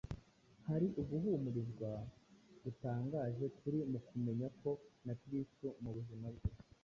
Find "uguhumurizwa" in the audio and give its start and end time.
1.01-1.89